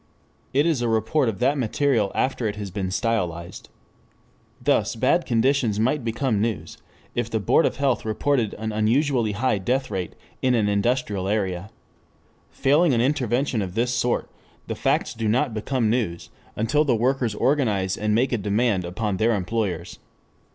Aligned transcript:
It 0.51 0.65
is 0.65 0.81
a 0.81 0.87
report 0.89 1.29
of 1.29 1.37
that 1.37 1.59
material 1.59 2.11
after 2.15 2.47
it 2.47 2.55
has 2.55 2.71
been 2.71 2.89
stylized. 2.89 3.69
Thus 4.59 4.95
bad 4.95 5.27
conditions 5.27 5.79
might 5.79 6.03
become 6.03 6.41
news 6.41 6.79
if 7.13 7.29
the 7.29 7.39
Board 7.39 7.67
of 7.67 7.75
Health 7.75 8.03
reported 8.03 8.55
an 8.55 8.71
unusually 8.71 9.33
high 9.33 9.59
death 9.59 9.91
rate 9.91 10.13
in 10.41 10.55
an 10.55 10.67
industrial 10.67 11.27
area. 11.27 11.69
Failing 12.49 12.95
an 12.95 12.99
intervention 13.01 13.61
of 13.61 13.75
this 13.75 13.93
sort, 13.93 14.27
the 14.65 14.73
facts 14.73 15.13
do 15.13 15.27
not 15.27 15.53
become 15.53 15.91
news, 15.91 16.31
until 16.55 16.83
the 16.83 16.95
workers 16.95 17.35
organize 17.35 17.95
and 17.95 18.15
make 18.15 18.31
a 18.31 18.39
demand 18.39 18.83
upon 18.83 19.17
their 19.17 19.35
employers. 19.35 19.99